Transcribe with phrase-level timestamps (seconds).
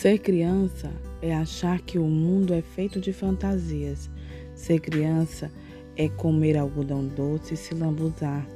[0.00, 4.08] Ser criança é achar que o mundo é feito de fantasias.
[4.54, 5.50] Ser criança
[5.96, 8.46] é comer algodão doce e se lambuzar.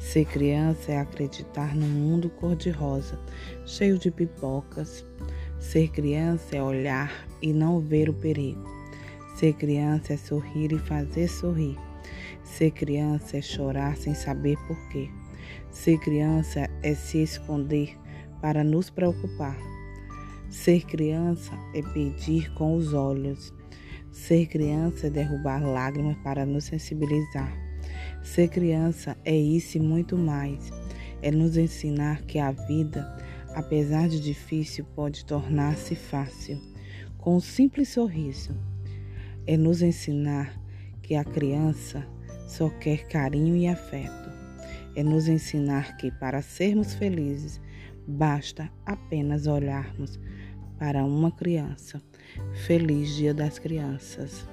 [0.00, 3.16] Ser criança é acreditar num mundo cor-de-rosa,
[3.64, 5.06] cheio de pipocas.
[5.60, 8.68] Ser criança é olhar e não ver o perigo.
[9.36, 11.78] Ser criança é sorrir e fazer sorrir.
[12.42, 15.08] Ser criança é chorar sem saber porquê.
[15.70, 17.96] Ser criança é se esconder
[18.40, 19.71] para nos preocupar.
[20.52, 23.54] Ser criança é pedir com os olhos.
[24.10, 27.50] Ser criança é derrubar lágrimas para nos sensibilizar.
[28.22, 30.70] Ser criança é isso e muito mais.
[31.22, 33.16] É nos ensinar que a vida,
[33.54, 36.60] apesar de difícil, pode tornar-se fácil,
[37.16, 38.54] com um simples sorriso.
[39.46, 40.54] É nos ensinar
[41.02, 42.06] que a criança
[42.46, 44.30] só quer carinho e afeto.
[44.94, 47.58] É nos ensinar que para sermos felizes,
[48.06, 50.20] basta apenas olharmos
[50.82, 52.02] para uma criança.
[52.66, 54.44] Feliz Dia das Crianças.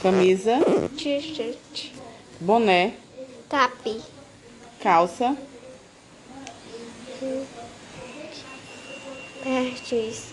[0.00, 0.60] Camisa,
[0.96, 1.92] T-shirt.
[2.40, 2.94] boné,
[3.48, 4.00] Tapi.
[4.80, 5.36] calça,
[9.48, 10.28] Pertis.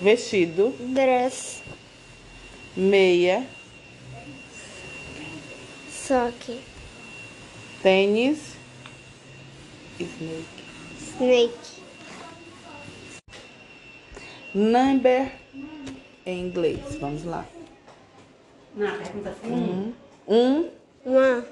[0.00, 1.62] vestido, Dress.
[2.74, 3.46] meia,
[5.90, 6.58] Sock.
[7.82, 8.56] tênis,
[10.00, 10.46] snake.
[10.98, 11.82] Snake.
[14.54, 15.30] Number
[16.24, 16.80] em inglês.
[16.98, 17.44] Vamos lá.
[18.74, 19.52] Não, pergunta assim.
[19.52, 19.94] Um,
[20.26, 20.70] um,
[21.04, 21.44] One,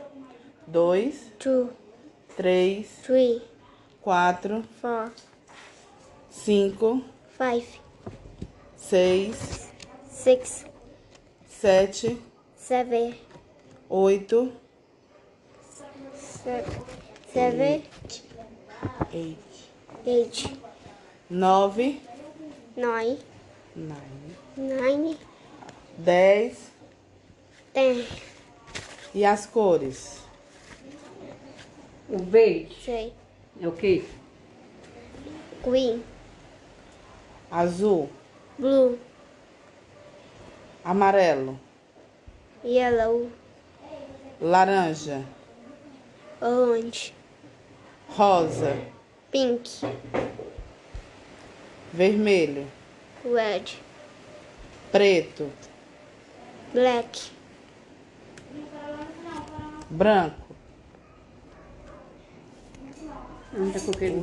[0.67, 1.69] dois, two,
[2.39, 3.43] três, three,
[4.01, 5.13] quatro, four,
[6.45, 7.03] cinco,
[7.37, 7.67] five,
[8.77, 9.71] seis,
[10.09, 10.65] six,
[11.49, 12.21] sete,
[12.57, 13.15] seven,
[13.89, 14.53] oito,
[17.33, 17.83] seven,
[19.13, 19.39] eight,
[20.07, 20.57] eight,
[21.29, 22.01] nove,
[22.77, 23.19] nine,
[23.75, 25.19] nine, nine,
[25.99, 26.71] dez.
[27.73, 28.05] ten.
[29.15, 30.21] E as cores?
[32.09, 33.13] O verde Sei.
[33.61, 34.05] é o quê?
[35.65, 36.05] Green,
[37.51, 38.09] Azul,
[38.59, 38.99] blue,
[40.85, 41.57] amarelo,
[42.65, 43.31] yellow,
[44.41, 45.25] laranja,
[46.41, 47.13] orange,
[48.17, 48.77] rosa,
[49.31, 49.63] pink,
[51.93, 52.67] vermelho,
[53.25, 53.71] red,
[54.91, 55.51] preto,
[56.75, 57.31] black,
[59.89, 60.47] branco.
[63.59, 64.17] Onde é que eu quero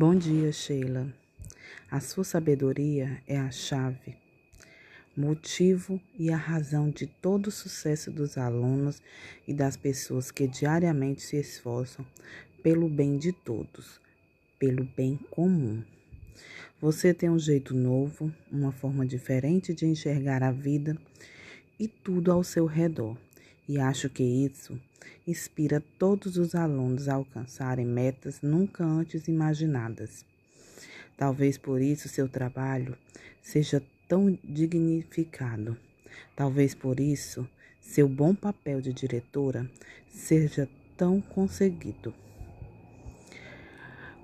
[0.00, 1.12] Bom dia, Sheila.
[1.90, 4.14] A sua sabedoria é a chave,
[5.16, 9.02] motivo e a razão de todo o sucesso dos alunos
[9.44, 12.06] e das pessoas que diariamente se esforçam
[12.62, 14.00] pelo bem de todos,
[14.56, 15.82] pelo bem comum.
[16.80, 20.96] Você tem um jeito novo, uma forma diferente de enxergar a vida
[21.76, 23.16] e tudo ao seu redor,
[23.68, 24.80] e acho que isso
[25.26, 30.24] inspira todos os alunos a alcançarem metas nunca antes imaginadas.
[31.16, 32.96] Talvez por isso seu trabalho
[33.42, 35.76] seja tão dignificado.
[36.34, 37.46] Talvez por isso
[37.80, 39.70] seu bom papel de diretora
[40.08, 42.14] seja tão conseguido.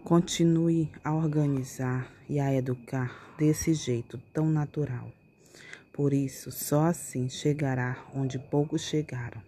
[0.03, 5.10] Continue a organizar e a educar desse jeito tão natural.
[5.94, 9.41] Por isso, só assim chegará onde poucos chegaram.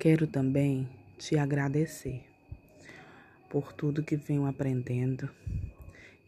[0.00, 0.88] Quero também
[1.18, 2.24] te agradecer
[3.50, 5.28] por tudo que venho aprendendo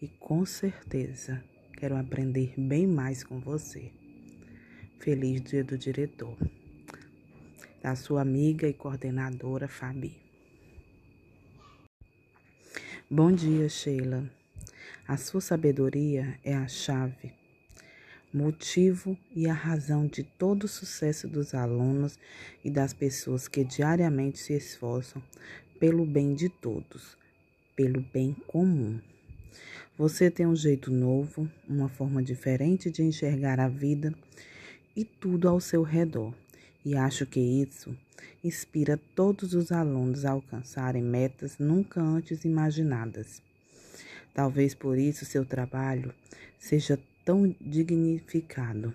[0.00, 3.90] e com certeza quero aprender bem mais com você.
[5.00, 6.36] Feliz Dia do Diretor.
[7.82, 10.18] Da sua amiga e coordenadora Fabi.
[13.10, 14.30] Bom dia, Sheila.
[15.08, 17.32] A sua sabedoria é a chave,
[18.34, 22.18] motivo e a razão de todo o sucesso dos alunos
[22.64, 25.22] e das pessoas que diariamente se esforçam
[25.78, 27.16] pelo bem de todos,
[27.76, 29.00] pelo bem comum.
[29.96, 34.12] Você tem um jeito novo, uma forma diferente de enxergar a vida
[34.96, 36.34] e tudo ao seu redor,
[36.84, 37.96] e acho que isso
[38.42, 43.40] inspira todos os alunos a alcançarem metas nunca antes imaginadas.
[44.34, 46.12] Talvez por isso seu trabalho
[46.58, 48.94] seja tão dignificado.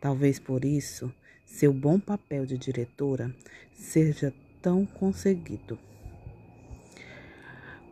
[0.00, 1.12] Talvez por isso
[1.44, 3.34] seu bom papel de diretora
[3.74, 5.78] seja tão conseguido.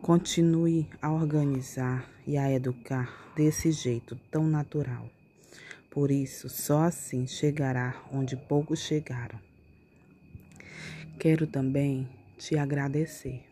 [0.01, 5.07] Continue a organizar e a educar desse jeito tão natural.
[5.91, 9.39] Por isso, só assim chegará onde poucos chegaram.
[11.19, 13.43] Quero também te agradecer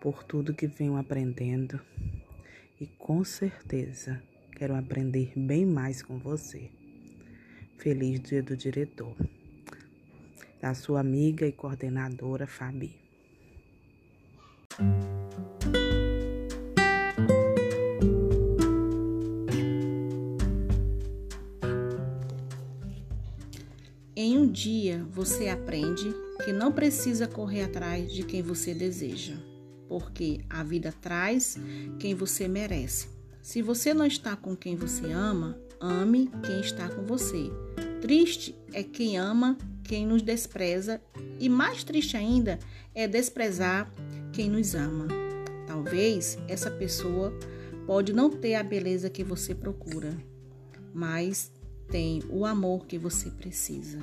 [0.00, 1.80] por tudo que venho aprendendo
[2.78, 4.22] e com certeza
[4.62, 6.70] quero aprender bem mais com você.
[7.78, 9.16] Feliz Dia do Diretor.
[10.60, 12.94] Da sua amiga e coordenadora Fabi.
[24.14, 29.34] Em um dia você aprende que não precisa correr atrás de quem você deseja,
[29.88, 31.58] porque a vida traz
[31.98, 33.21] quem você merece.
[33.42, 37.50] Se você não está com quem você ama, ame quem está com você.
[38.00, 41.02] Triste é quem ama quem nos despreza,
[41.40, 42.58] e mais triste ainda
[42.94, 43.92] é desprezar
[44.32, 45.08] quem nos ama.
[45.66, 47.36] Talvez essa pessoa
[47.84, 50.16] pode não ter a beleza que você procura,
[50.94, 51.50] mas
[51.90, 53.98] tem o amor que você precisa.